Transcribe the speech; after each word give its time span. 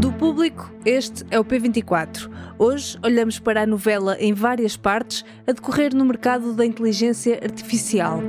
Do 0.00 0.12
público, 0.12 0.70
este 0.84 1.24
é 1.30 1.38
o 1.38 1.44
P24. 1.44 2.30
Hoje 2.58 2.98
olhamos 3.02 3.38
para 3.38 3.62
a 3.62 3.66
novela 3.66 4.16
em 4.18 4.32
várias 4.32 4.76
partes 4.76 5.24
a 5.46 5.52
decorrer 5.52 5.94
no 5.94 6.04
mercado 6.04 6.52
da 6.54 6.66
inteligência 6.66 7.40
artificial. 7.42 8.20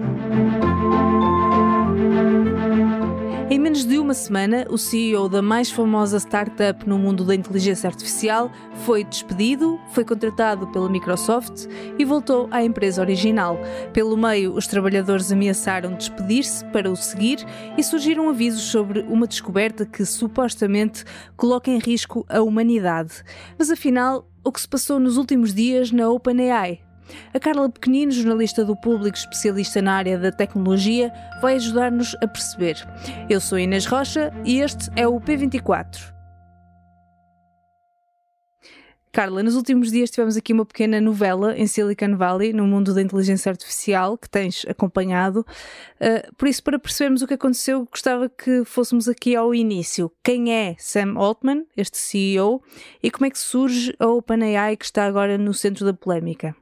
Em 3.54 3.60
menos 3.60 3.86
de 3.86 4.00
uma 4.00 4.16
semana, 4.16 4.66
o 4.68 4.80
CEO 4.80 5.30
da 5.30 5.40
mais 5.40 5.70
famosa 5.70 6.18
startup 6.18 6.90
no 6.90 6.98
mundo 6.98 7.24
da 7.24 7.36
inteligência 7.36 7.88
artificial 7.88 8.52
foi 8.78 9.04
despedido, 9.04 9.80
foi 9.92 10.04
contratado 10.04 10.66
pela 10.70 10.90
Microsoft 10.90 11.68
e 12.00 12.04
voltou 12.04 12.48
à 12.50 12.64
empresa 12.64 13.00
original. 13.00 13.60
Pelo 13.94 14.18
meio, 14.18 14.56
os 14.56 14.66
trabalhadores 14.66 15.32
ameaçaram 15.32 15.94
despedir-se 15.94 16.66
para 16.72 16.90
o 16.90 16.96
seguir 16.96 17.46
e 17.78 17.84
surgiram 17.84 18.28
avisos 18.28 18.64
sobre 18.64 19.02
uma 19.02 19.28
descoberta 19.28 19.86
que 19.86 20.04
supostamente 20.04 21.06
coloca 21.38 21.70
em 21.70 21.78
risco 21.78 22.26
a 22.28 22.42
humanidade. 22.42 23.24
Mas 23.56 23.70
afinal, 23.70 24.28
o 24.44 24.52
que 24.52 24.62
se 24.62 24.68
passou 24.68 25.00
nos 25.00 25.16
últimos 25.16 25.54
dias 25.54 25.92
na 25.92 26.10
OpenAI? 26.10 26.80
A 27.34 27.40
Carla 27.40 27.70
Pequenino, 27.70 28.12
jornalista 28.12 28.64
do 28.64 28.76
público 28.76 29.18
especialista 29.18 29.82
na 29.82 29.94
área 29.94 30.18
da 30.18 30.32
tecnologia, 30.32 31.12
vai 31.42 31.56
ajudar-nos 31.56 32.16
a 32.22 32.28
perceber. 32.28 32.76
Eu 33.30 33.40
sou 33.40 33.60
Inês 33.60 33.86
Rocha 33.86 34.32
e 34.46 34.60
este 34.60 34.90
é 34.96 35.08
o 35.08 35.20
P24. 35.20 36.14
Carla, 39.14 39.44
nos 39.44 39.56
últimos 39.56 39.92
dias 39.92 40.10
tivemos 40.10 40.36
aqui 40.36 40.52
uma 40.52 40.66
pequena 40.66 41.00
novela 41.00 41.56
em 41.56 41.68
Silicon 41.68 42.18
Valley, 42.18 42.52
no 42.52 42.66
mundo 42.66 42.96
da 42.96 43.02
inteligência 43.04 43.52
artificial, 43.52 44.18
que 44.18 44.28
tens 44.28 44.66
acompanhado. 44.68 45.46
Uh, 46.02 46.36
por 46.36 46.48
isso, 46.48 46.64
para 46.64 46.80
percebermos 46.80 47.22
o 47.22 47.28
que 47.28 47.36
aconteceu, 47.36 47.86
gostava 47.86 48.28
que 48.28 48.66
fôssemos 48.66 49.08
aqui 49.08 49.36
ao 49.36 49.54
início. 49.54 50.12
Quem 50.24 50.52
é 50.52 50.76
Sam 50.80 51.14
Altman, 51.16 51.64
este 51.78 51.96
CEO, 51.96 52.64
e 53.04 53.12
como 53.12 53.28
é 53.28 53.30
que 53.30 53.38
surge 53.38 53.96
a 54.00 54.08
OpenAI 54.08 54.76
que 54.76 54.86
está 54.86 55.06
agora 55.06 55.38
no 55.38 55.54
centro 55.54 55.86
da 55.86 55.94
polémica? 55.94 56.56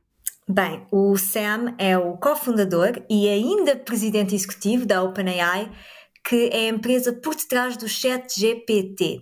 Bem, 0.54 0.86
o 0.92 1.18
Sam 1.18 1.76
é 1.78 1.98
o 1.98 2.18
cofundador 2.18 3.02
e 3.10 3.30
ainda 3.30 3.74
presidente 3.74 4.36
executivo 4.36 4.86
da 4.86 5.02
OpenAI, 5.02 5.72
que 6.28 6.50
é 6.52 6.66
a 6.66 6.68
empresa 6.68 7.14
por 7.14 7.34
detrás 7.34 7.78
do 7.78 7.88
ChatGPT, 7.88 9.20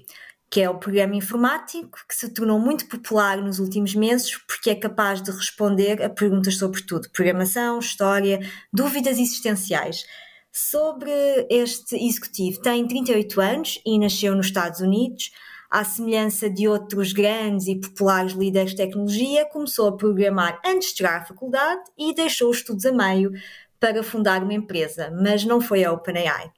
que 0.49 0.59
é 0.59 0.67
o 0.67 0.79
programa 0.79 1.15
informático 1.15 1.99
que 2.09 2.15
se 2.15 2.33
tornou 2.33 2.57
muito 2.57 2.87
popular 2.87 3.37
nos 3.37 3.59
últimos 3.59 3.93
meses 3.93 4.35
porque 4.47 4.71
é 4.71 4.75
capaz 4.75 5.21
de 5.21 5.29
responder 5.29 6.01
a 6.01 6.09
perguntas 6.09 6.57
sobre 6.57 6.81
tudo: 6.81 7.11
programação, 7.11 7.77
história, 7.77 8.39
dúvidas 8.73 9.19
existenciais. 9.19 10.05
Sobre 10.51 11.11
este 11.47 11.95
executivo, 11.95 12.59
tem 12.59 12.87
38 12.87 13.39
anos 13.39 13.79
e 13.85 13.99
nasceu 13.99 14.33
nos 14.33 14.47
Estados 14.47 14.79
Unidos 14.79 15.29
à 15.69 15.83
semelhança 15.83 16.49
de 16.49 16.67
outros 16.67 17.13
grandes 17.13 17.67
e 17.67 17.75
populares 17.75 18.33
líderes 18.33 18.71
de 18.71 18.77
tecnologia, 18.77 19.45
começou 19.45 19.87
a 19.87 19.95
programar 19.95 20.59
antes 20.65 20.91
de 20.91 20.97
chegar 20.97 21.21
à 21.21 21.25
faculdade 21.25 21.83
e 21.97 22.13
deixou 22.13 22.49
os 22.49 22.57
estudos 22.57 22.85
a 22.85 22.91
meio 22.91 23.31
para 23.79 24.03
fundar 24.03 24.43
uma 24.43 24.53
empresa, 24.53 25.11
mas 25.21 25.45
não 25.45 25.61
foi 25.61 25.83
a 25.83 25.91
OpenAI. 25.91 26.51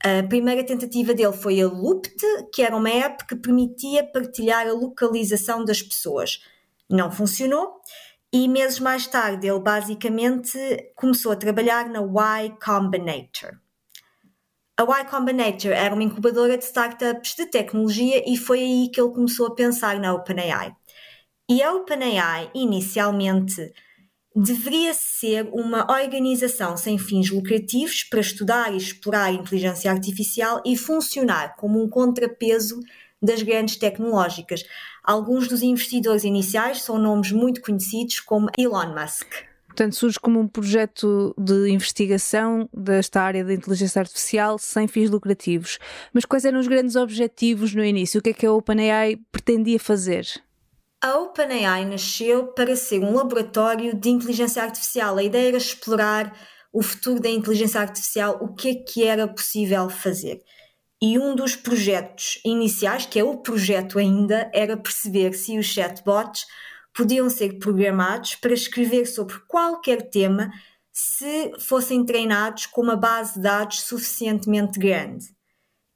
A 0.00 0.22
primeira 0.28 0.62
tentativa 0.62 1.12
dele 1.12 1.32
foi 1.32 1.60
a 1.60 1.66
Loopt, 1.66 2.24
que 2.52 2.62
era 2.62 2.76
uma 2.76 2.88
app 2.88 3.26
que 3.26 3.34
permitia 3.34 4.04
partilhar 4.04 4.66
a 4.66 4.72
localização 4.72 5.64
das 5.64 5.82
pessoas. 5.82 6.40
Não 6.88 7.10
funcionou 7.10 7.80
e 8.32 8.46
meses 8.46 8.78
mais 8.78 9.06
tarde 9.06 9.48
ele 9.48 9.58
basicamente 9.58 10.58
começou 10.94 11.32
a 11.32 11.36
trabalhar 11.36 11.88
na 11.88 12.00
Y 12.00 12.56
Combinator. 12.62 13.58
A 14.80 14.84
Y 14.84 15.04
Combinator 15.10 15.72
era 15.72 15.92
uma 15.92 16.04
incubadora 16.04 16.56
de 16.56 16.62
startups 16.62 17.34
de 17.34 17.46
tecnologia 17.46 18.22
e 18.24 18.36
foi 18.36 18.60
aí 18.60 18.88
que 18.88 19.00
ele 19.00 19.10
começou 19.10 19.48
a 19.48 19.54
pensar 19.54 19.98
na 19.98 20.14
OpenAI. 20.14 20.72
E 21.50 21.60
a 21.60 21.72
OpenAI, 21.72 22.48
inicialmente, 22.54 23.72
deveria 24.36 24.94
ser 24.94 25.48
uma 25.52 25.84
organização 25.90 26.76
sem 26.76 26.96
fins 26.96 27.28
lucrativos 27.28 28.04
para 28.04 28.20
estudar 28.20 28.72
e 28.72 28.76
explorar 28.76 29.24
a 29.24 29.32
inteligência 29.32 29.90
artificial 29.90 30.62
e 30.64 30.76
funcionar 30.76 31.56
como 31.56 31.82
um 31.82 31.88
contrapeso 31.88 32.78
das 33.20 33.42
grandes 33.42 33.78
tecnológicas. 33.78 34.62
Alguns 35.02 35.48
dos 35.48 35.60
investidores 35.60 36.22
iniciais 36.22 36.82
são 36.82 36.98
nomes 36.98 37.32
muito 37.32 37.60
conhecidos 37.60 38.20
como 38.20 38.48
Elon 38.56 38.94
Musk. 38.94 39.47
Portanto, 39.78 39.94
surge 39.94 40.18
como 40.18 40.40
um 40.40 40.48
projeto 40.48 41.32
de 41.38 41.70
investigação 41.70 42.68
desta 42.74 43.22
área 43.22 43.44
da 43.44 43.54
inteligência 43.54 44.00
artificial 44.00 44.58
sem 44.58 44.88
fins 44.88 45.08
lucrativos. 45.08 45.78
Mas 46.12 46.24
quais 46.24 46.44
eram 46.44 46.58
os 46.58 46.66
grandes 46.66 46.96
objetivos 46.96 47.72
no 47.72 47.84
início? 47.84 48.18
O 48.18 48.22
que 48.22 48.30
é 48.30 48.32
que 48.32 48.44
a 48.44 48.52
OpenAI 48.52 49.20
pretendia 49.30 49.78
fazer? 49.78 50.26
A 51.00 51.16
OpenAI 51.18 51.84
nasceu 51.84 52.48
para 52.48 52.74
ser 52.74 52.98
um 52.98 53.14
laboratório 53.14 53.94
de 53.94 54.08
inteligência 54.08 54.64
artificial. 54.64 55.16
A 55.16 55.22
ideia 55.22 55.46
era 55.46 55.56
explorar 55.56 56.36
o 56.72 56.82
futuro 56.82 57.20
da 57.20 57.30
inteligência 57.30 57.80
artificial, 57.80 58.36
o 58.42 58.52
que 58.52 58.70
é 58.70 58.74
que 58.74 59.04
era 59.04 59.28
possível 59.28 59.88
fazer. 59.88 60.40
E 61.00 61.16
um 61.20 61.36
dos 61.36 61.54
projetos 61.54 62.40
iniciais, 62.44 63.06
que 63.06 63.20
é 63.20 63.22
o 63.22 63.36
projeto 63.36 64.00
ainda, 64.00 64.50
era 64.52 64.76
perceber 64.76 65.34
se 65.34 65.56
os 65.56 65.66
chatbots 65.66 66.46
podiam 66.98 67.30
ser 67.30 67.60
programados 67.60 68.34
para 68.34 68.52
escrever 68.52 69.06
sobre 69.06 69.38
qualquer 69.46 70.10
tema 70.10 70.50
se 70.90 71.52
fossem 71.60 72.04
treinados 72.04 72.66
com 72.66 72.82
uma 72.82 72.96
base 72.96 73.34
de 73.34 73.42
dados 73.42 73.82
suficientemente 73.82 74.80
grande. 74.80 75.26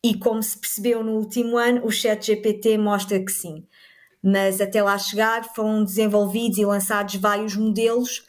E 0.05 0.17
como 0.17 0.41
se 0.41 0.57
percebeu 0.57 1.03
no 1.03 1.17
último 1.17 1.59
ano, 1.59 1.85
o 1.85 1.91
ChatGPT 1.91 2.79
mostra 2.79 3.19
que 3.19 3.33
sim. 3.33 3.67
Mas 4.23 4.61
até 4.61 4.81
lá 4.81 4.97
chegar 4.97 5.53
foram 5.53 5.83
desenvolvidos 5.83 6.59
e 6.59 6.65
lançados 6.65 7.17
vários 7.17 7.57
modelos 7.57 8.25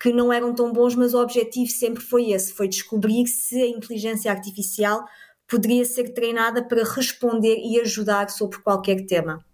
que 0.00 0.10
não 0.10 0.32
eram 0.32 0.54
tão 0.54 0.72
bons, 0.72 0.94
mas 0.94 1.12
o 1.12 1.20
objetivo 1.20 1.70
sempre 1.70 2.02
foi 2.02 2.30
esse, 2.30 2.54
foi 2.54 2.68
descobrir 2.68 3.26
se 3.26 3.60
a 3.60 3.68
inteligência 3.68 4.30
artificial 4.30 5.04
poderia 5.46 5.84
ser 5.84 6.14
treinada 6.14 6.66
para 6.66 6.84
responder 6.84 7.58
e 7.58 7.78
ajudar 7.80 8.30
sobre 8.30 8.58
qualquer 8.60 9.04
tema. 9.04 9.44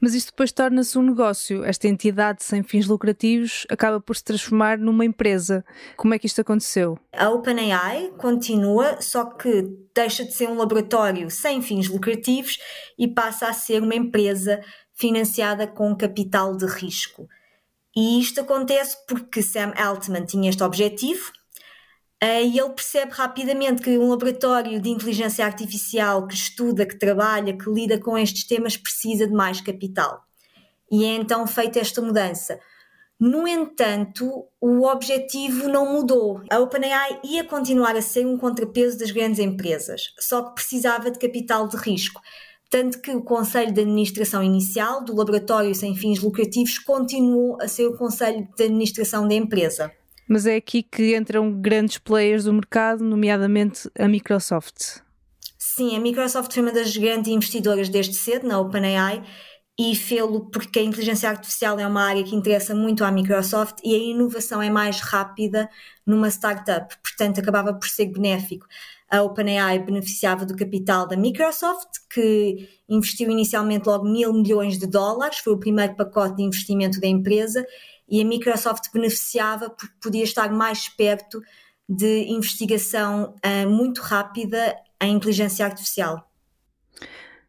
Mas 0.00 0.14
isto 0.14 0.30
depois 0.30 0.52
torna-se 0.52 0.96
um 0.96 1.02
negócio. 1.02 1.64
Esta 1.64 1.88
entidade 1.88 2.44
sem 2.44 2.62
fins 2.62 2.86
lucrativos 2.86 3.66
acaba 3.68 4.00
por 4.00 4.16
se 4.16 4.24
transformar 4.24 4.78
numa 4.78 5.04
empresa. 5.04 5.64
Como 5.96 6.14
é 6.14 6.18
que 6.18 6.26
isto 6.26 6.40
aconteceu? 6.40 6.98
A 7.12 7.28
OpenAI 7.30 8.12
continua, 8.16 9.00
só 9.00 9.24
que 9.24 9.68
deixa 9.94 10.24
de 10.24 10.32
ser 10.32 10.48
um 10.48 10.56
laboratório 10.56 11.30
sem 11.30 11.60
fins 11.60 11.88
lucrativos 11.88 12.58
e 12.98 13.08
passa 13.08 13.48
a 13.48 13.52
ser 13.52 13.82
uma 13.82 13.94
empresa 13.94 14.60
financiada 14.94 15.66
com 15.66 15.96
capital 15.96 16.56
de 16.56 16.66
risco. 16.66 17.28
E 17.96 18.20
isto 18.20 18.40
acontece 18.40 18.96
porque 19.08 19.42
Sam 19.42 19.72
Altman 19.76 20.24
tinha 20.24 20.50
este 20.50 20.62
objetivo, 20.62 21.32
e 22.20 22.58
ele 22.58 22.70
percebe 22.70 23.12
rapidamente 23.12 23.80
que 23.80 23.96
um 23.96 24.10
laboratório 24.10 24.80
de 24.80 24.88
inteligência 24.88 25.44
artificial 25.44 26.26
que 26.26 26.34
estuda, 26.34 26.84
que 26.84 26.98
trabalha, 26.98 27.56
que 27.56 27.70
lida 27.70 27.98
com 27.98 28.18
estes 28.18 28.44
temas 28.44 28.76
precisa 28.76 29.26
de 29.26 29.32
mais 29.32 29.60
capital. 29.60 30.24
E 30.90 31.04
é 31.04 31.14
então 31.14 31.46
feita 31.46 31.78
esta 31.78 32.02
mudança. 32.02 32.58
No 33.20 33.46
entanto, 33.46 34.46
o 34.60 34.86
objetivo 34.86 35.68
não 35.68 35.92
mudou. 35.92 36.40
A 36.50 36.58
OpenAI 36.58 37.20
ia 37.24 37.44
continuar 37.44 37.96
a 37.96 38.02
ser 38.02 38.26
um 38.26 38.38
contrapeso 38.38 38.98
das 38.98 39.10
grandes 39.10 39.38
empresas, 39.38 40.12
só 40.18 40.42
que 40.42 40.54
precisava 40.54 41.10
de 41.10 41.18
capital 41.18 41.68
de 41.68 41.76
risco. 41.76 42.20
Tanto 42.70 43.00
que 43.00 43.12
o 43.12 43.22
conselho 43.22 43.72
de 43.72 43.80
administração 43.80 44.42
inicial 44.42 45.04
do 45.04 45.16
laboratório 45.16 45.74
sem 45.74 45.96
fins 45.96 46.20
lucrativos 46.20 46.78
continuou 46.78 47.58
a 47.60 47.66
ser 47.66 47.86
o 47.86 47.96
conselho 47.96 48.46
de 48.56 48.64
administração 48.64 49.26
da 49.26 49.34
empresa 49.34 49.92
mas 50.28 50.46
é 50.46 50.56
aqui 50.56 50.82
que 50.82 51.16
entram 51.16 51.50
grandes 51.50 51.98
players 51.98 52.44
do 52.44 52.52
mercado, 52.52 53.02
nomeadamente 53.02 53.90
a 53.98 54.06
Microsoft. 54.06 55.00
Sim, 55.58 55.96
a 55.96 56.00
Microsoft 56.00 56.52
foi 56.52 56.62
uma 56.62 56.72
das 56.72 56.96
grandes 56.96 57.32
investidoras 57.32 57.88
desde 57.88 58.14
cedo 58.14 58.46
na 58.46 58.60
OpenAI 58.60 59.24
e 59.78 59.94
fê-lo 59.94 60.50
porque 60.50 60.80
a 60.80 60.82
inteligência 60.82 61.30
artificial 61.30 61.78
é 61.78 61.86
uma 61.86 62.02
área 62.02 62.24
que 62.24 62.34
interessa 62.34 62.74
muito 62.74 63.04
à 63.04 63.12
Microsoft 63.12 63.78
e 63.84 63.94
a 63.94 63.98
inovação 63.98 64.60
é 64.60 64.68
mais 64.68 65.00
rápida 65.00 65.70
numa 66.04 66.28
startup, 66.28 66.94
portanto 67.00 67.38
acabava 67.38 67.72
por 67.72 67.88
ser 67.88 68.06
benéfico. 68.06 68.66
A 69.08 69.22
OpenAI 69.22 69.78
beneficiava 69.78 70.44
do 70.44 70.54
capital 70.54 71.06
da 71.06 71.16
Microsoft, 71.16 71.88
que 72.12 72.68
investiu 72.88 73.30
inicialmente 73.30 73.86
logo 73.86 74.04
mil 74.04 74.32
milhões 74.34 74.78
de 74.78 74.86
dólares, 74.86 75.38
foi 75.38 75.54
o 75.54 75.58
primeiro 75.58 75.94
pacote 75.94 76.36
de 76.36 76.42
investimento 76.42 77.00
da 77.00 77.06
empresa, 77.06 77.64
e 78.08 78.20
a 78.20 78.24
Microsoft 78.24 78.92
beneficiava 78.92 79.70
porque 79.70 79.94
podia 80.00 80.24
estar 80.24 80.50
mais 80.50 80.88
perto 80.88 81.42
de 81.88 82.24
investigação 82.24 83.34
uh, 83.44 83.68
muito 83.68 84.00
rápida 84.00 84.76
em 85.00 85.14
inteligência 85.14 85.64
artificial. 85.64 86.28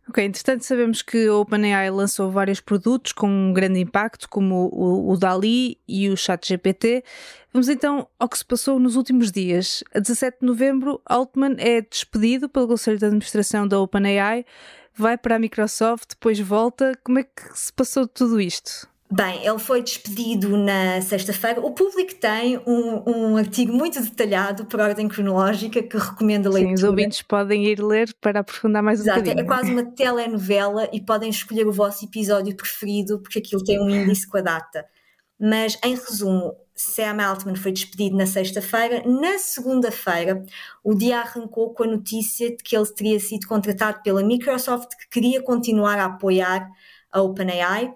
Ok, 0.10 0.26
entretanto 0.26 0.66
sabemos 0.66 1.04
que 1.04 1.28
a 1.28 1.36
OpenAI 1.36 1.92
lançou 1.92 2.32
vários 2.32 2.60
produtos 2.60 3.12
com 3.12 3.30
um 3.30 3.54
grande 3.54 3.80
impacto, 3.80 4.28
como 4.28 4.68
o, 4.74 5.12
o 5.12 5.18
DALI 5.18 5.78
e 5.88 6.10
o 6.10 6.18
ChatGPT. 6.18 7.04
Vamos 7.54 7.70
então 7.70 8.08
ao 8.18 8.28
que 8.28 8.40
se 8.40 8.46
passou 8.46 8.80
nos 8.80 8.96
últimos 8.96 9.32
dias. 9.32 9.84
A 9.94 10.00
17 10.00 10.40
de 10.42 10.48
novembro, 10.48 11.00
Altman 11.06 11.56
é 11.60 11.82
despedido 11.82 12.50
pelo 12.50 12.68
Conselho 12.68 12.98
de 12.98 13.06
Administração 13.06 13.68
da 13.68 13.80
OpenAI, 13.80 14.46
vai 14.96 15.16
para 15.16 15.36
a 15.36 15.40
Microsoft, 15.40 16.10
depois 16.10 16.40
volta. 16.40 16.94
Como 17.04 17.20
é 17.20 17.24
que 17.24 17.44
se 17.54 17.72
passou 17.72 18.08
tudo 18.08 18.42
isto? 18.42 18.90
Bem, 19.12 19.44
ele 19.44 19.58
foi 19.58 19.82
despedido 19.82 20.56
na 20.56 21.02
sexta-feira. 21.02 21.60
O 21.62 21.72
público 21.72 22.14
tem 22.14 22.60
um, 22.60 23.02
um, 23.08 23.38
artigo 23.38 23.74
muito 23.74 24.00
detalhado 24.00 24.66
por 24.66 24.80
ordem 24.80 25.08
cronológica 25.08 25.82
que 25.82 25.98
recomendo 25.98 26.46
a 26.46 26.52
leitura. 26.52 26.78
Sim, 26.78 26.84
os 26.84 26.88
ouvintes 26.88 27.22
podem 27.24 27.66
ir 27.66 27.84
ler 27.84 28.14
para 28.22 28.42
aprofundar 28.42 28.84
mais 28.84 29.00
Exato, 29.00 29.20
um 29.20 29.24
bocadinho. 29.24 29.44
É 29.44 29.48
quase 29.48 29.72
uma 29.72 29.84
telenovela 29.84 30.88
e 30.94 31.02
podem 31.02 31.32
escolher 31.32 31.66
o 31.66 31.72
vosso 31.72 32.06
episódio 32.06 32.56
preferido 32.56 33.20
porque 33.20 33.40
aquilo 33.40 33.64
tem 33.64 33.82
um 33.82 33.90
índice 33.90 34.28
com 34.28 34.38
a 34.38 34.42
data. 34.42 34.86
Mas, 35.40 35.76
em 35.84 35.96
resumo, 35.96 36.56
Sam 36.76 37.24
Altman 37.24 37.56
foi 37.56 37.72
despedido 37.72 38.16
na 38.16 38.28
sexta-feira. 38.28 39.02
Na 39.08 39.40
segunda-feira, 39.40 40.46
o 40.84 40.94
dia 40.94 41.22
arrancou 41.22 41.74
com 41.74 41.84
a 41.84 41.88
notícia 41.88 42.56
de 42.56 42.58
que 42.58 42.78
ele 42.78 42.86
teria 42.94 43.20
sido 43.20 43.48
contratado 43.48 44.04
pela 44.04 44.22
Microsoft, 44.22 44.90
que 44.90 45.10
queria 45.10 45.42
continuar 45.42 45.98
a 45.98 46.06
apoiar 46.06 46.70
a 47.12 47.24
OpenAI. 47.24 47.92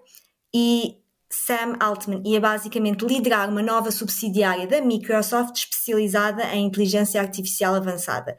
E 0.52 1.03
Sam 1.34 1.76
Altman 1.80 2.22
ia 2.24 2.40
basicamente 2.40 3.04
liderar 3.04 3.50
uma 3.50 3.64
nova 3.64 3.90
subsidiária 3.90 4.68
da 4.68 4.82
Microsoft 4.82 5.56
especializada 5.58 6.44
em 6.54 6.68
inteligência 6.68 7.20
artificial 7.20 7.74
avançada. 7.74 8.38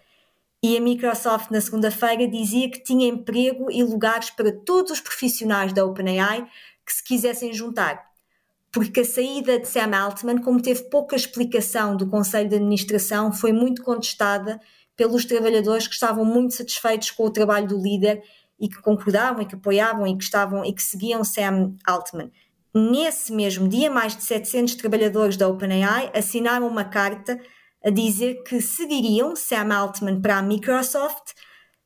E 0.62 0.76
a 0.76 0.80
Microsoft, 0.80 1.50
na 1.50 1.60
segunda-feira, 1.60 2.26
dizia 2.28 2.70
que 2.70 2.82
tinha 2.82 3.08
emprego 3.08 3.70
e 3.70 3.82
lugares 3.82 4.30
para 4.30 4.52
todos 4.52 4.92
os 4.92 5.00
profissionais 5.00 5.72
da 5.72 5.84
OpenAI 5.84 6.46
que 6.86 6.92
se 6.92 7.02
quisessem 7.02 7.52
juntar. 7.52 8.00
Porque 8.70 9.00
a 9.00 9.04
saída 9.04 9.58
de 9.58 9.66
Sam 9.66 9.94
Altman, 9.94 10.38
como 10.38 10.62
teve 10.62 10.84
pouca 10.84 11.16
explicação 11.16 11.96
do 11.96 12.06
Conselho 12.06 12.48
de 12.48 12.56
Administração, 12.56 13.32
foi 13.32 13.52
muito 13.52 13.82
contestada 13.82 14.60
pelos 14.96 15.24
trabalhadores 15.24 15.88
que 15.88 15.94
estavam 15.94 16.24
muito 16.24 16.54
satisfeitos 16.54 17.10
com 17.10 17.24
o 17.24 17.30
trabalho 17.30 17.66
do 17.66 17.76
líder 17.76 18.22
e 18.58 18.68
que 18.68 18.80
concordavam 18.80 19.42
e 19.42 19.46
que 19.46 19.56
apoiavam 19.56 20.06
e 20.06 20.16
que 20.16 20.22
estavam 20.22 20.64
e 20.64 20.72
que 20.72 20.82
seguiam 20.82 21.24
Sam 21.24 21.74
Altman. 21.84 22.30
Nesse 22.74 23.32
mesmo 23.32 23.68
dia, 23.68 23.88
mais 23.88 24.16
de 24.16 24.24
700 24.24 24.74
trabalhadores 24.74 25.36
da 25.36 25.46
OpenAI 25.46 26.10
assinaram 26.12 26.66
uma 26.66 26.84
carta 26.84 27.40
a 27.84 27.88
dizer 27.88 28.42
que 28.42 28.60
seguiriam 28.60 29.36
Sam 29.36 29.72
Altman 29.72 30.20
para 30.20 30.38
a 30.38 30.42
Microsoft 30.42 31.34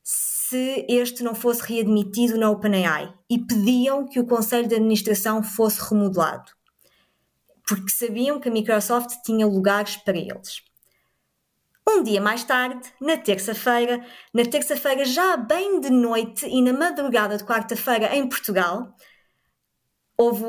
se 0.02 0.86
este 0.88 1.22
não 1.22 1.34
fosse 1.34 1.60
readmitido 1.60 2.38
na 2.38 2.48
OpenAI 2.48 3.12
e 3.28 3.38
pediam 3.38 4.06
que 4.06 4.18
o 4.18 4.26
conselho 4.26 4.66
de 4.66 4.76
administração 4.76 5.42
fosse 5.42 5.78
remodelado, 5.90 6.52
porque 7.68 7.90
sabiam 7.90 8.40
que 8.40 8.48
a 8.48 8.52
Microsoft 8.52 9.10
tinha 9.22 9.46
lugares 9.46 9.96
para 9.96 10.16
eles. 10.16 10.62
Um 11.86 12.02
dia 12.02 12.20
mais 12.20 12.44
tarde, 12.44 12.90
na 12.98 13.18
terça-feira, 13.18 14.02
na 14.32 14.44
terça-feira 14.46 15.04
já 15.04 15.36
bem 15.36 15.80
de 15.80 15.90
noite 15.90 16.46
e 16.46 16.62
na 16.62 16.72
madrugada 16.72 17.36
de 17.36 17.44
quarta-feira 17.44 18.16
em 18.16 18.26
Portugal, 18.26 18.94
houve 20.18 20.44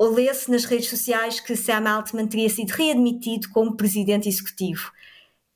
lê-se 0.00 0.50
nas 0.50 0.64
redes 0.64 0.88
sociais 0.88 1.40
que 1.40 1.56
Sam 1.56 1.88
Altman 1.90 2.28
teria 2.28 2.48
sido 2.48 2.70
readmitido 2.70 3.48
como 3.50 3.76
presidente 3.76 4.28
executivo. 4.28 4.92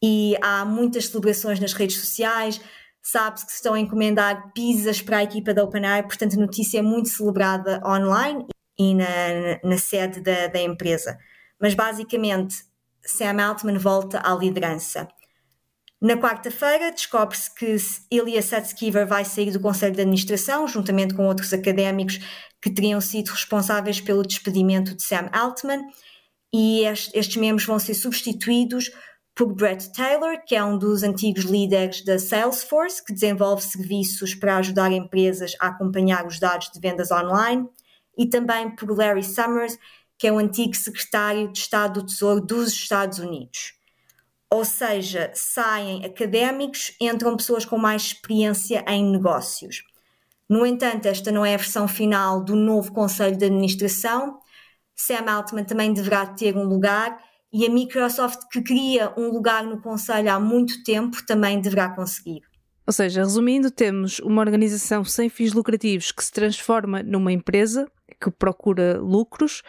E 0.03 0.37
há 0.43 0.64
muitas 0.64 1.06
celebrações 1.06 1.61
nas 1.61 1.73
redes 1.73 2.00
sociais, 2.00 2.61
sabe-se 3.00 3.47
que 3.47 3.53
se 3.53 3.59
estão 3.59 3.75
a 3.75 3.81
encomendar 3.81 4.53
pizzas 4.53 5.00
para 5.00 5.19
a 5.19 5.23
equipa 5.23 5.55
da 5.55 5.62
OpenAI, 5.62 6.03
portanto 6.03 6.35
a 6.35 6.41
notícia 6.41 6.81
é 6.81 6.82
muito 6.82 7.09
celebrada 7.09 7.81
online 7.87 8.47
e 8.76 8.94
na, 8.94 9.06
na 9.62 9.79
sede 9.79 10.20
da, 10.20 10.49
da 10.49 10.61
empresa. 10.61 11.17
Mas 11.61 11.75
basicamente, 11.75 12.56
Sam 13.00 13.41
Altman 13.41 13.79
volta 13.79 14.20
à 14.25 14.35
liderança. 14.35 15.06
Na 16.02 16.16
quarta-feira, 16.16 16.90
descobre-se 16.90 17.49
que 17.54 17.76
Ilya 18.10 18.43
Sutskever 18.43 19.06
vai 19.06 19.25
sair 19.25 19.52
do 19.52 19.60
Conselho 19.60 19.94
de 19.94 20.00
Administração, 20.00 20.66
juntamente 20.66 21.14
com 21.14 21.28
outros 21.28 21.52
académicos 21.52 22.19
que 22.60 22.72
teriam 22.72 23.00
sido 23.00 23.28
responsáveis 23.28 24.00
pelo 24.00 24.25
despedimento 24.25 24.96
de 24.96 25.02
Sam 25.04 25.28
Altman, 25.31 25.81
e 26.52 26.81
estes 27.14 27.37
membros 27.37 27.64
vão 27.64 27.78
ser 27.78 27.94
substituídos 27.94 28.90
por 29.32 29.54
Brett 29.54 29.93
Taylor, 29.93 30.43
que 30.44 30.56
é 30.56 30.64
um 30.64 30.76
dos 30.76 31.04
antigos 31.04 31.44
líderes 31.44 32.05
da 32.05 32.19
Salesforce, 32.19 33.05
que 33.05 33.12
desenvolve 33.12 33.62
serviços 33.62 34.34
para 34.34 34.56
ajudar 34.56 34.90
empresas 34.90 35.52
a 35.60 35.69
acompanhar 35.69 36.26
os 36.26 36.40
dados 36.40 36.69
de 36.75 36.81
vendas 36.81 37.12
online, 37.12 37.64
e 38.19 38.26
também 38.26 38.75
por 38.75 38.90
Larry 38.90 39.22
Summers, 39.22 39.78
que 40.19 40.26
é 40.26 40.32
o 40.32 40.38
antigo 40.38 40.75
secretário 40.75 41.52
de 41.52 41.60
Estado 41.60 42.00
do 42.00 42.06
Tesouro 42.06 42.40
dos 42.40 42.72
Estados 42.72 43.20
Unidos. 43.20 43.81
Ou 44.52 44.66
seja, 44.66 45.31
saem 45.34 46.04
académicos, 46.04 46.94
entram 47.00 47.34
pessoas 47.38 47.64
com 47.64 47.78
mais 47.78 48.02
experiência 48.02 48.84
em 48.87 49.02
negócios. 49.02 49.82
No 50.46 50.66
entanto, 50.66 51.06
esta 51.06 51.32
não 51.32 51.43
é 51.43 51.54
a 51.54 51.56
versão 51.56 51.88
final 51.88 52.44
do 52.44 52.54
novo 52.54 52.93
Conselho 52.93 53.34
de 53.34 53.46
Administração. 53.46 54.40
Sam 54.94 55.25
Altman 55.26 55.64
também 55.64 55.94
deverá 55.94 56.26
ter 56.26 56.54
um 56.54 56.64
lugar 56.64 57.19
e 57.50 57.64
a 57.64 57.70
Microsoft, 57.70 58.43
que 58.52 58.60
cria 58.60 59.14
um 59.16 59.31
lugar 59.31 59.64
no 59.64 59.81
Conselho 59.81 60.31
há 60.31 60.38
muito 60.38 60.84
tempo, 60.84 61.25
também 61.26 61.58
deverá 61.58 61.88
conseguir. 61.88 62.43
Ou 62.87 62.93
seja, 62.93 63.22
resumindo, 63.22 63.70
temos 63.70 64.19
uma 64.19 64.43
organização 64.43 65.02
sem 65.02 65.31
fins 65.31 65.55
lucrativos 65.55 66.12
que 66.12 66.22
se 66.22 66.31
transforma 66.31 67.02
numa 67.02 67.32
empresa 67.32 67.90
que 68.20 68.31
procura 68.31 69.00
lucros, 69.00 69.62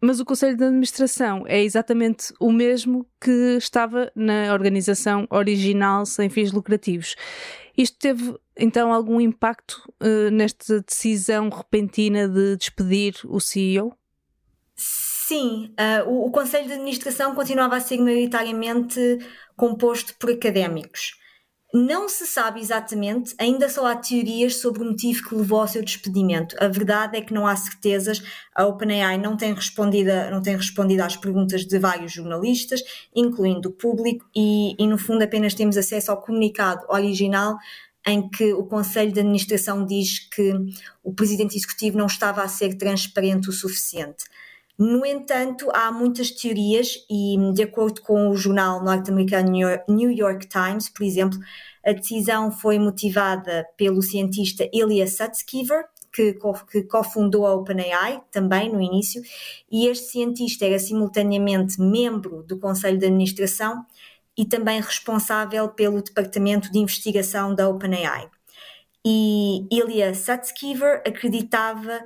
mas 0.00 0.20
o 0.20 0.24
Conselho 0.24 0.56
de 0.56 0.64
Administração 0.64 1.44
é 1.46 1.62
exatamente 1.62 2.32
o 2.38 2.52
mesmo 2.52 3.06
que 3.20 3.56
estava 3.56 4.10
na 4.14 4.52
organização 4.52 5.26
original 5.30 6.06
sem 6.06 6.28
fins 6.28 6.52
lucrativos. 6.52 7.16
Isto 7.76 7.98
teve 7.98 8.34
então 8.56 8.92
algum 8.92 9.20
impacto 9.20 9.82
uh, 10.00 10.30
nesta 10.30 10.80
decisão 10.80 11.48
repentina 11.48 12.28
de 12.28 12.56
despedir 12.56 13.14
o 13.24 13.40
CEO? 13.40 13.92
Sim, 14.74 15.74
uh, 15.78 16.08
o, 16.08 16.26
o 16.26 16.30
Conselho 16.30 16.66
de 16.66 16.72
Administração 16.72 17.34
continuava 17.34 17.76
a 17.76 17.80
ser 17.80 17.98
maioritariamente 17.98 19.18
composto 19.56 20.14
por 20.18 20.30
académicos. 20.30 21.18
Não 21.72 22.08
se 22.08 22.26
sabe 22.26 22.60
exatamente, 22.60 23.34
ainda 23.38 23.68
só 23.68 23.86
há 23.86 23.94
teorias 23.94 24.56
sobre 24.56 24.82
o 24.82 24.86
motivo 24.86 25.28
que 25.28 25.34
levou 25.34 25.60
ao 25.60 25.68
seu 25.68 25.84
despedimento. 25.84 26.56
A 26.58 26.66
verdade 26.66 27.18
é 27.18 27.20
que 27.20 27.34
não 27.34 27.46
há 27.46 27.54
certezas. 27.56 28.22
A 28.54 28.64
OpenAI 28.64 29.18
não 29.18 29.36
tem 29.36 29.52
respondido, 29.52 30.10
não 30.30 30.40
tem 30.40 30.56
respondido 30.56 31.02
às 31.02 31.14
perguntas 31.14 31.66
de 31.66 31.78
vários 31.78 32.10
jornalistas, 32.10 32.82
incluindo 33.14 33.68
o 33.68 33.72
público, 33.72 34.24
e, 34.34 34.74
e 34.82 34.86
no 34.86 34.96
fundo 34.96 35.22
apenas 35.22 35.52
temos 35.52 35.76
acesso 35.76 36.10
ao 36.10 36.22
comunicado 36.22 36.86
original 36.88 37.58
em 38.06 38.30
que 38.30 38.54
o 38.54 38.64
Conselho 38.64 39.12
de 39.12 39.20
Administração 39.20 39.84
diz 39.84 40.20
que 40.20 40.54
o 41.04 41.12
presidente 41.12 41.54
executivo 41.54 41.98
não 41.98 42.06
estava 42.06 42.42
a 42.42 42.48
ser 42.48 42.78
transparente 42.78 43.50
o 43.50 43.52
suficiente. 43.52 44.24
No 44.78 45.04
entanto, 45.04 45.68
há 45.74 45.90
muitas 45.90 46.30
teorias, 46.30 47.04
e 47.10 47.36
de 47.52 47.64
acordo 47.64 48.00
com 48.00 48.28
o 48.28 48.36
jornal 48.36 48.82
norte-americano 48.84 49.50
New 49.88 50.10
York 50.12 50.46
Times, 50.46 50.88
por 50.88 51.02
exemplo, 51.02 51.36
a 51.84 51.92
decisão 51.92 52.52
foi 52.52 52.78
motivada 52.78 53.66
pelo 53.76 54.00
cientista 54.00 54.68
Ilya 54.72 55.08
Sutskever, 55.08 55.84
que, 56.12 56.38
que 56.70 56.82
cofundou 56.84 57.44
a 57.44 57.54
OpenAI 57.54 58.22
também 58.30 58.72
no 58.72 58.80
início, 58.80 59.20
e 59.70 59.88
este 59.88 60.12
cientista 60.12 60.64
era 60.64 60.78
simultaneamente 60.78 61.80
membro 61.80 62.44
do 62.44 62.56
Conselho 62.58 62.98
de 62.98 63.06
Administração 63.06 63.84
e 64.36 64.44
também 64.44 64.80
responsável 64.80 65.68
pelo 65.70 66.00
Departamento 66.00 66.70
de 66.70 66.78
Investigação 66.78 67.52
da 67.52 67.68
OpenAI. 67.68 68.30
E 69.04 69.66
Ilya 69.72 70.14
Sutskever 70.14 71.02
acreditava 71.04 72.04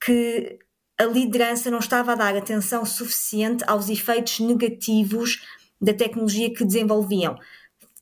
que 0.00 0.58
a 0.98 1.04
liderança 1.04 1.70
não 1.70 1.78
estava 1.78 2.12
a 2.12 2.16
dar 2.16 2.36
atenção 2.36 2.84
suficiente 2.84 3.62
aos 3.68 3.88
efeitos 3.88 4.40
negativos 4.40 5.44
da 5.80 5.94
tecnologia 5.94 6.52
que 6.52 6.64
desenvolviam. 6.64 7.38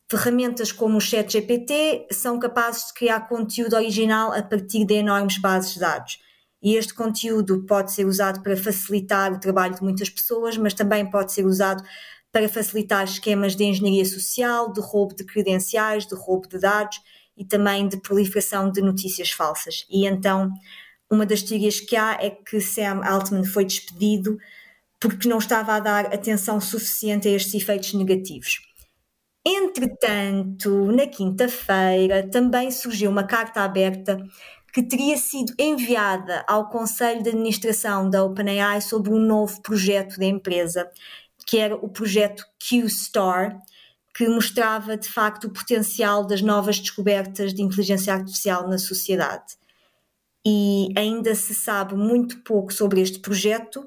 Ferramentas 0.08 0.72
como 0.72 0.96
o 0.96 1.00
ChatGPT 1.00 2.06
são 2.10 2.38
capazes 2.38 2.86
de 2.86 2.94
criar 2.94 3.28
conteúdo 3.28 3.76
original 3.76 4.32
a 4.32 4.42
partir 4.42 4.86
de 4.86 4.94
enormes 4.94 5.38
bases 5.38 5.74
de 5.74 5.80
dados. 5.80 6.18
E 6.62 6.74
este 6.74 6.94
conteúdo 6.94 7.66
pode 7.66 7.92
ser 7.92 8.06
usado 8.06 8.42
para 8.42 8.56
facilitar 8.56 9.32
o 9.32 9.38
trabalho 9.38 9.74
de 9.74 9.82
muitas 9.82 10.08
pessoas, 10.08 10.56
mas 10.56 10.72
também 10.72 11.08
pode 11.10 11.32
ser 11.32 11.44
usado 11.44 11.82
para 12.32 12.48
facilitar 12.48 13.04
esquemas 13.04 13.54
de 13.54 13.64
engenharia 13.64 14.04
social, 14.04 14.72
de 14.72 14.80
roubo 14.80 15.14
de 15.14 15.24
credenciais, 15.24 16.06
de 16.06 16.14
roubo 16.14 16.48
de 16.48 16.58
dados 16.58 16.98
e 17.36 17.44
também 17.44 17.86
de 17.86 17.98
proliferação 17.98 18.70
de 18.70 18.80
notícias 18.80 19.30
falsas. 19.30 19.86
E 19.90 20.06
então 20.06 20.50
uma 21.10 21.24
das 21.24 21.42
teorias 21.42 21.80
que 21.80 21.96
há 21.96 22.18
é 22.20 22.30
que 22.30 22.60
Sam 22.60 23.02
Altman 23.04 23.44
foi 23.44 23.64
despedido 23.64 24.36
porque 25.00 25.28
não 25.28 25.38
estava 25.38 25.74
a 25.74 25.80
dar 25.80 26.06
atenção 26.06 26.60
suficiente 26.60 27.28
a 27.28 27.32
estes 27.32 27.54
efeitos 27.54 27.92
negativos. 27.94 28.58
Entretanto, 29.46 30.90
na 30.90 31.06
quinta-feira 31.06 32.28
também 32.28 32.70
surgiu 32.70 33.10
uma 33.10 33.22
carta 33.22 33.60
aberta 33.60 34.18
que 34.72 34.82
teria 34.82 35.16
sido 35.16 35.54
enviada 35.58 36.44
ao 36.48 36.68
Conselho 36.68 37.22
de 37.22 37.30
Administração 37.30 38.10
da 38.10 38.24
OpenAI 38.24 38.80
sobre 38.80 39.12
um 39.12 39.18
novo 39.18 39.62
projeto 39.62 40.18
da 40.18 40.26
empresa, 40.26 40.90
que 41.46 41.58
era 41.58 41.76
o 41.76 41.88
projeto 41.88 42.44
Q-Star, 42.58 43.56
que 44.14 44.28
mostrava 44.28 44.96
de 44.96 45.08
facto 45.08 45.44
o 45.44 45.52
potencial 45.52 46.26
das 46.26 46.42
novas 46.42 46.80
descobertas 46.80 47.54
de 47.54 47.62
inteligência 47.62 48.12
artificial 48.12 48.68
na 48.68 48.78
sociedade. 48.78 49.54
E 50.48 50.90
ainda 50.96 51.34
se 51.34 51.52
sabe 51.52 51.96
muito 51.96 52.40
pouco 52.44 52.72
sobre 52.72 53.00
este 53.00 53.18
projeto, 53.18 53.84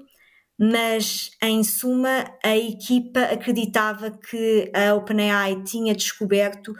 mas 0.59 1.31
em 1.41 1.63
suma 1.63 2.25
a 2.43 2.57
equipa 2.57 3.21
acreditava 3.21 4.11
que 4.11 4.69
a 4.75 4.93
OpenAI 4.93 5.63
tinha 5.63 5.95
descoberto 5.95 6.75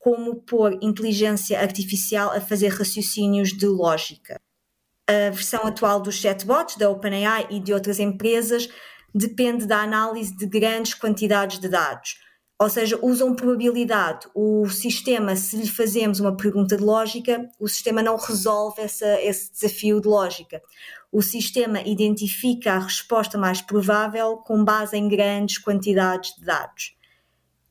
como 0.00 0.42
pôr 0.42 0.76
inteligência 0.82 1.60
artificial 1.60 2.32
a 2.32 2.40
fazer 2.40 2.70
raciocínios 2.70 3.50
de 3.50 3.66
lógica. 3.66 4.40
A 5.08 5.30
versão 5.30 5.64
atual 5.64 6.00
dos 6.00 6.16
chatbots 6.16 6.76
da 6.76 6.90
OpenAI 6.90 7.46
e 7.50 7.60
de 7.60 7.72
outras 7.72 8.00
empresas 8.00 8.68
depende 9.14 9.64
da 9.64 9.80
análise 9.80 10.36
de 10.36 10.46
grandes 10.46 10.94
quantidades 10.94 11.60
de 11.60 11.68
dados. 11.68 12.16
Ou 12.60 12.68
seja, 12.68 12.98
usam 13.00 13.34
probabilidade. 13.34 14.28
O 14.34 14.68
sistema, 14.68 15.34
se 15.34 15.56
lhe 15.56 15.66
fazemos 15.66 16.20
uma 16.20 16.36
pergunta 16.36 16.76
de 16.76 16.82
lógica, 16.82 17.48
o 17.58 17.66
sistema 17.66 18.02
não 18.02 18.18
resolve 18.18 18.82
essa, 18.82 19.18
esse 19.22 19.50
desafio 19.50 19.98
de 19.98 20.06
lógica. 20.06 20.60
O 21.10 21.22
sistema 21.22 21.80
identifica 21.80 22.74
a 22.74 22.78
resposta 22.80 23.38
mais 23.38 23.62
provável 23.62 24.36
com 24.36 24.62
base 24.62 24.94
em 24.94 25.08
grandes 25.08 25.56
quantidades 25.56 26.34
de 26.36 26.44
dados. 26.44 26.94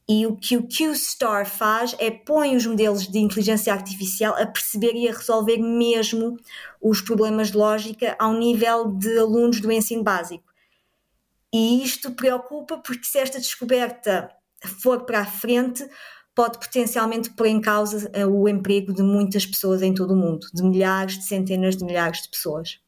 E 0.10 0.26
o 0.26 0.36
que 0.36 0.58
o 0.58 0.68
Q-Star 0.68 1.46
faz 1.46 1.96
é 2.00 2.10
põe 2.10 2.56
os 2.56 2.66
modelos 2.66 3.08
de 3.08 3.20
inteligência 3.20 3.72
artificial 3.72 4.34
a 4.42 4.48
perceber 4.48 4.94
e 4.96 5.08
a 5.08 5.14
resolver 5.14 5.60
mesmo 5.60 6.36
os 6.82 7.00
problemas 7.00 7.52
de 7.52 7.58
lógica 7.58 8.16
ao 8.18 8.34
nível 8.34 8.88
de 8.88 9.20
alunos 9.20 9.62
do 9.62 9.72
ensino 9.72 10.02
básico. 10.02 10.46
E 11.54 11.84
isto 11.84 12.10
preocupa 12.10 12.80
porque 12.80 13.06
se 13.06 13.20
esta 13.20 13.38
descoberta 13.38 14.32
for 14.68 15.06
para 15.06 15.22
a 15.22 15.26
frente, 15.26 15.88
pode 16.36 16.60
potencialmente 16.60 17.30
pôr 17.32 17.48
em 17.48 17.60
causa 17.60 18.10
eh, 18.14 18.26
o 18.26 18.48
emprego 18.48 18.94
de 18.94 19.04
muitas 19.04 19.46
pessoas 19.46 19.82
em 19.82 19.94
todo 19.94 20.14
o 20.14 20.18
mundo, 20.18 20.48
de 20.54 20.64
milhares, 20.64 21.18
de 21.18 21.26
centenas 21.26 21.76
de 21.76 21.84
milhares 21.84 22.22
de 22.22 22.30
pessoas. 22.30 22.80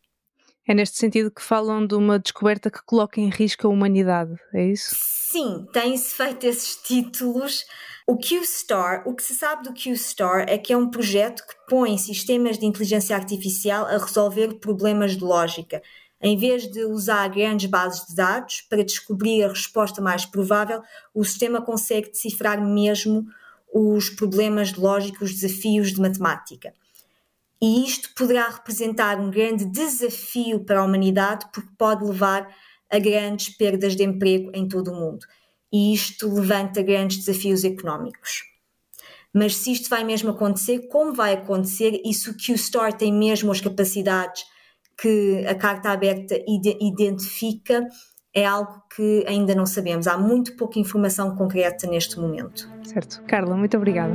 É 0.68 0.74
neste 0.74 0.98
sentido 0.98 1.32
que 1.32 1.42
falam 1.42 1.86
de 1.86 1.96
uma 1.96 2.20
descoberta 2.20 2.70
que 2.70 2.84
coloca 2.86 3.20
em 3.20 3.30
risco 3.30 3.68
a 3.68 3.70
humanidade, 3.70 4.36
é 4.54 4.64
isso? 4.64 4.96
Sim, 4.96 5.66
têm-se 5.74 6.14
feito 6.14 6.46
esses 6.46 6.76
títulos. 6.78 7.66
O 8.08 8.18
Q-Star, 8.18 9.04
o 9.08 9.16
que 9.16 9.24
se 9.24 9.34
sabe 9.34 9.64
do 9.64 9.74
Q-Star 9.74 10.46
é 10.48 10.58
que 10.58 10.72
é 10.72 10.78
um 10.78 10.90
projeto 10.90 11.46
que 11.46 11.56
põe 11.68 11.98
sistemas 11.98 12.58
de 12.58 12.66
inteligência 12.66 13.16
artificial 13.16 13.86
a 13.86 13.98
resolver 13.98 14.60
problemas 14.60 15.18
de 15.18 15.24
lógica. 15.24 15.82
Em 16.22 16.38
vez 16.38 16.70
de 16.70 16.86
usar 16.86 17.28
grandes 17.30 17.70
bases 17.70 18.06
de 18.08 18.16
dados 18.16 18.62
para 18.70 18.84
descobrir 18.84 19.44
a 19.44 19.50
resposta 19.50 20.00
mais 20.02 20.24
provável, 20.26 20.84
o 21.14 21.24
sistema 21.26 21.62
consegue 21.62 22.12
decifrar 22.12 22.62
mesmo 22.64 23.26
os 23.74 24.10
problemas 24.10 24.72
de 24.72 24.80
lógica, 24.80 25.24
os 25.26 25.34
desafios 25.34 25.92
de 25.92 26.00
matemática. 26.00 26.74
E 27.60 27.84
isto 27.86 28.14
poderá 28.16 28.50
representar 28.50 29.20
um 29.20 29.32
grande 29.32 29.66
desafio 29.66 30.64
para 30.64 30.80
a 30.80 30.84
humanidade, 30.84 31.48
porque 31.52 31.70
pode 31.78 32.04
levar 32.04 32.54
a 32.90 33.00
grandes 33.00 33.56
perdas 33.56 33.96
de 33.96 34.04
emprego 34.04 34.52
em 34.54 34.68
todo 34.68 34.92
o 34.92 34.96
mundo. 34.96 35.26
E 35.72 35.94
isto 35.94 36.32
levanta 36.32 36.82
grandes 36.82 37.24
desafios 37.24 37.64
económicos. 37.64 38.44
Mas 39.34 39.56
se 39.56 39.72
isto 39.72 39.90
vai 39.90 40.04
mesmo 40.04 40.32
acontecer, 40.32 40.88
como 40.90 41.14
vai 41.14 41.34
acontecer 41.34 42.02
e 42.04 42.14
se 42.14 42.30
o 42.30 42.38
Q-Store 42.38 42.94
tem 42.94 43.14
mesmo 43.14 43.52
as 43.52 43.62
capacidades 43.62 44.44
que 45.02 45.44
a 45.48 45.56
carta 45.56 45.90
aberta 45.90 46.36
identifica, 46.48 47.88
é 48.34 48.46
algo 48.46 48.82
que 48.96 49.26
ainda 49.28 49.56
não 49.56 49.66
sabemos. 49.66 50.08
Há 50.08 50.18
muito 50.18 50.56
pouca 50.56 50.80
informação 50.80 51.36
concreta 51.36 51.88
neste 51.88 52.20
momento. 52.20 52.70
Certo. 52.84 53.22
Carla, 53.24 53.58
muito 53.58 53.76
obrigada. 53.76 54.14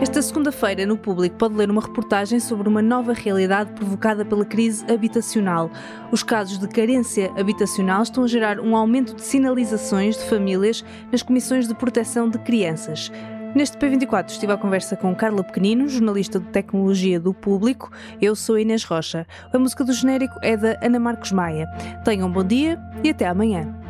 Esta 0.00 0.20
segunda-feira, 0.20 0.86
no 0.86 0.96
público, 0.96 1.36
pode 1.36 1.54
ler 1.54 1.70
uma 1.70 1.80
reportagem 1.80 2.38
sobre 2.38 2.68
uma 2.68 2.82
nova 2.82 3.12
realidade 3.12 3.72
provocada 3.72 4.24
pela 4.24 4.44
crise 4.44 4.84
habitacional. 4.90 5.70
Os 6.12 6.22
casos 6.22 6.58
de 6.58 6.68
carência 6.68 7.32
habitacional 7.36 8.02
estão 8.02 8.24
a 8.24 8.28
gerar 8.28 8.60
um 8.60 8.76
aumento 8.76 9.14
de 9.14 9.22
sinalizações 9.22 10.16
de 10.16 10.24
famílias 10.24 10.84
nas 11.10 11.22
comissões 11.22 11.66
de 11.66 11.74
proteção 11.74 12.28
de 12.28 12.38
crianças. 12.38 13.10
Neste 13.56 13.78
P24 13.78 14.28
estive 14.28 14.52
à 14.52 14.58
conversa 14.58 14.98
com 14.98 15.14
Carla 15.14 15.42
Pequenino, 15.42 15.88
jornalista 15.88 16.38
de 16.38 16.46
tecnologia 16.48 17.18
do 17.18 17.32
público. 17.32 17.90
Eu 18.20 18.36
sou 18.36 18.58
Inês 18.58 18.84
Rocha. 18.84 19.26
A 19.50 19.58
música 19.58 19.82
do 19.82 19.94
genérico 19.94 20.38
é 20.42 20.58
da 20.58 20.78
Ana 20.82 21.00
Marcos 21.00 21.32
Maia. 21.32 21.66
Tenham 22.04 22.28
um 22.28 22.30
bom 22.30 22.44
dia 22.44 22.78
e 23.02 23.08
até 23.08 23.26
amanhã. 23.26 23.85